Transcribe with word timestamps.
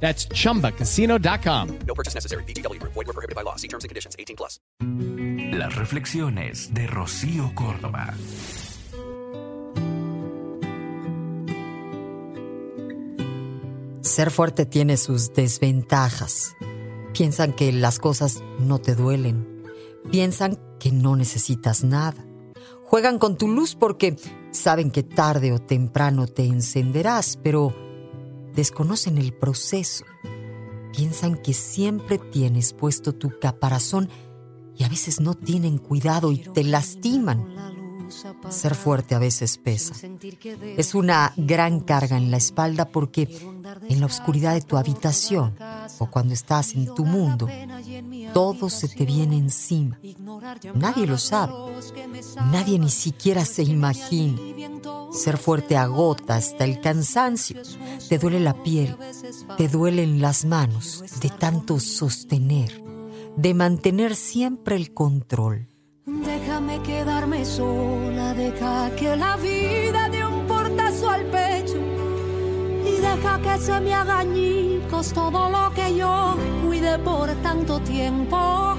That's 0.00 0.28
chumbacasino.com. 0.28 1.78
No 1.86 1.94
purchase 1.94 2.14
necessary. 2.14 2.44
BGW. 2.44 2.80
Void 2.82 2.94
were 2.94 3.12
prohibited 3.12 3.34
by 3.34 3.42
law. 3.42 3.56
See 3.56 3.68
terms 3.68 3.84
and 3.84 3.88
conditions. 3.88 4.14
18 4.18 4.36
plus. 4.36 4.60
Las 5.52 5.74
reflexiones 5.74 6.72
de 6.74 6.86
Rocío 6.86 7.54
Córdoba. 7.54 8.14
Ser 14.02 14.30
fuerte 14.30 14.66
tiene 14.66 14.96
sus 14.96 15.32
desventajas. 15.34 16.54
Piensan 17.12 17.52
que 17.52 17.72
las 17.72 17.98
cosas 17.98 18.42
no 18.58 18.78
te 18.78 18.94
duelen. 18.94 19.64
Piensan 20.10 20.58
que 20.78 20.92
no 20.92 21.16
necesitas 21.16 21.84
nada. 21.84 22.24
Juegan 22.84 23.18
con 23.18 23.36
tu 23.36 23.48
luz 23.48 23.74
porque 23.74 24.16
saben 24.52 24.90
que 24.90 25.02
tarde 25.02 25.52
o 25.52 25.58
temprano 25.58 26.26
te 26.26 26.44
encenderás, 26.44 27.38
pero 27.42 27.74
desconocen 28.56 29.18
el 29.18 29.32
proceso. 29.32 30.04
Piensan 30.96 31.36
que 31.36 31.52
siempre 31.52 32.18
tienes 32.18 32.72
puesto 32.72 33.12
tu 33.12 33.38
caparazón 33.38 34.08
y 34.76 34.84
a 34.84 34.88
veces 34.88 35.20
no 35.20 35.34
tienen 35.34 35.78
cuidado 35.78 36.32
y 36.32 36.38
te 36.38 36.64
lastiman. 36.64 37.54
Ser 38.48 38.74
fuerte 38.74 39.14
a 39.14 39.18
veces 39.18 39.58
pesa. 39.58 39.94
Es 40.76 40.94
una 40.94 41.32
gran 41.36 41.80
carga 41.80 42.16
en 42.16 42.30
la 42.30 42.36
espalda 42.36 42.86
porque 42.86 43.28
en 43.88 44.00
la 44.00 44.06
oscuridad 44.06 44.54
de 44.54 44.62
tu 44.62 44.76
habitación 44.76 45.56
o 45.98 46.10
cuando 46.10 46.32
estás 46.32 46.74
en 46.74 46.94
tu 46.94 47.04
mundo, 47.04 47.48
todo 48.32 48.68
se 48.70 48.88
te 48.88 49.04
viene 49.04 49.36
encima. 49.36 49.98
Nadie 50.74 51.06
lo 51.06 51.18
sabe. 51.18 51.52
Nadie 52.52 52.78
ni 52.78 52.90
siquiera 52.90 53.44
se 53.44 53.62
imagina. 53.62 54.38
Ser 55.12 55.38
fuerte 55.38 55.76
agota 55.76 56.36
hasta 56.36 56.64
el 56.64 56.80
cansancio. 56.80 57.60
Te 58.08 58.18
duele 58.18 58.40
la 58.40 58.62
piel, 58.62 58.96
te 59.56 59.68
duelen 59.68 60.20
las 60.20 60.44
manos 60.44 61.04
de 61.20 61.30
tanto 61.30 61.80
sostener, 61.80 62.82
de 63.36 63.54
mantener 63.54 64.14
siempre 64.14 64.76
el 64.76 64.92
control. 64.92 65.68
Déjame 66.06 66.80
quedarme 66.82 67.44
sola, 67.44 68.32
deja 68.34 68.94
que 68.94 69.16
la 69.16 69.36
vida 69.36 70.08
dé 70.08 70.24
un 70.24 70.46
portazo 70.46 71.10
al 71.10 71.26
pecho 71.26 71.76
y 71.76 73.00
deja 73.00 73.40
que 73.42 73.58
se 73.58 73.80
me 73.80 73.92
haga 73.92 74.22
todo 74.88 75.50
lo 75.50 75.72
que 75.74 75.96
yo 75.96 76.36
cuide 76.64 76.98
por 76.98 77.28
tanto 77.42 77.80
tiempo. 77.80 78.74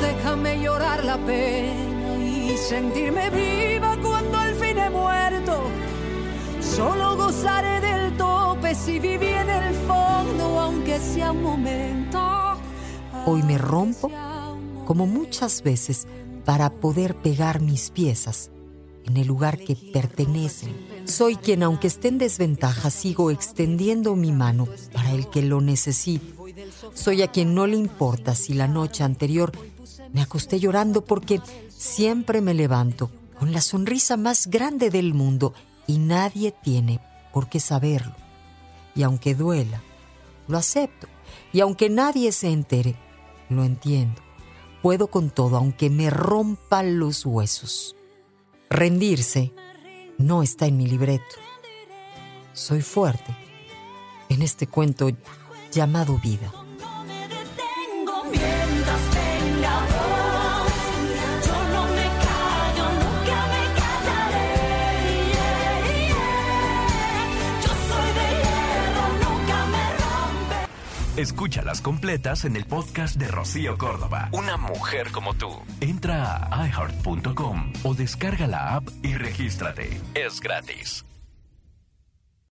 Déjame 0.00 0.60
llorar 0.60 1.04
la 1.04 1.18
pena 1.18 2.16
y 2.18 2.56
sentirme 2.56 3.30
viva 3.30 3.96
cuando 4.02 4.38
al 4.38 4.54
fin 4.54 4.78
he 4.78 4.90
muerto. 4.90 5.62
Solo 6.60 7.16
gozaré 7.16 7.80
del 7.80 8.16
tope 8.16 8.74
si 8.74 8.98
viví 8.98 9.28
en 9.28 9.50
el 9.50 9.74
fondo, 9.86 10.60
aunque 10.60 10.98
sea 10.98 11.32
un 11.32 11.42
momento. 11.42 12.20
Hoy 13.26 13.42
me 13.42 13.58
rompo 13.58 14.10
como 14.86 15.06
muchas 15.06 15.62
veces 15.62 16.06
para 16.44 16.70
poder 16.70 17.14
pegar 17.14 17.60
mis 17.60 17.90
piezas 17.90 18.50
en 19.04 19.16
el 19.16 19.26
lugar 19.26 19.58
que 19.58 19.76
pertenecen. 19.76 20.74
Soy 21.06 21.36
quien, 21.36 21.62
aunque 21.62 21.86
esté 21.86 22.08
en 22.08 22.18
desventaja, 22.18 22.90
sigo 22.90 23.30
extendiendo 23.30 24.16
mi 24.16 24.32
mano 24.32 24.68
para 24.92 25.12
el 25.12 25.28
que 25.28 25.42
lo 25.42 25.60
necesite. 25.60 26.34
Soy 26.94 27.22
a 27.22 27.28
quien 27.28 27.54
no 27.54 27.66
le 27.66 27.76
importa 27.76 28.34
si 28.34 28.54
la 28.54 28.68
noche 28.68 29.04
anterior 29.04 29.52
me 30.12 30.22
acosté 30.22 30.60
llorando 30.60 31.04
porque 31.04 31.40
siempre 31.68 32.40
me 32.40 32.54
levanto 32.54 33.10
con 33.38 33.52
la 33.52 33.60
sonrisa 33.60 34.16
más 34.16 34.46
grande 34.46 34.90
del 34.90 35.12
mundo 35.12 35.54
y 35.86 35.98
nadie 35.98 36.52
tiene 36.52 37.00
por 37.32 37.48
qué 37.48 37.60
saberlo. 37.60 38.14
Y 38.94 39.02
aunque 39.02 39.34
duela, 39.34 39.82
lo 40.46 40.56
acepto. 40.56 41.08
Y 41.52 41.60
aunque 41.60 41.90
nadie 41.90 42.32
se 42.32 42.50
entere, 42.50 42.96
lo 43.48 43.64
entiendo. 43.64 44.22
Puedo 44.82 45.08
con 45.08 45.30
todo, 45.30 45.56
aunque 45.56 45.90
me 45.90 46.10
rompan 46.10 46.98
los 46.98 47.26
huesos. 47.26 47.96
Rendirse 48.70 49.52
no 50.18 50.42
está 50.42 50.66
en 50.66 50.76
mi 50.76 50.86
libreto. 50.86 51.36
Soy 52.52 52.82
fuerte 52.82 53.36
en 54.28 54.42
este 54.42 54.66
cuento 54.66 55.10
llamado 55.72 56.18
vida. 56.18 56.63
Escúchalas 71.16 71.80
completas 71.80 72.44
en 72.44 72.56
el 72.56 72.64
podcast 72.64 73.14
de 73.14 73.28
Rocío 73.28 73.78
Córdoba. 73.78 74.30
Una 74.32 74.56
mujer 74.56 75.12
como 75.12 75.32
tú. 75.34 75.48
Entra 75.80 76.48
a 76.50 76.66
iheart.com 76.66 77.72
o 77.84 77.94
descarga 77.94 78.48
la 78.48 78.74
app 78.74 78.88
y 79.04 79.14
regístrate. 79.14 80.00
Es 80.14 80.40
gratis. 80.40 81.04